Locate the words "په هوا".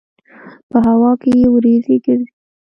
0.69-1.11